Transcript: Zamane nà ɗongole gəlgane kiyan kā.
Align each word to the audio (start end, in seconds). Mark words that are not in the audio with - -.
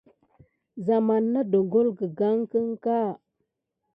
Zamane 0.85 1.27
nà 1.33 1.41
ɗongole 1.51 1.89
gəlgane 1.99 2.43
kiyan 2.51 2.69
kā. 2.83 2.97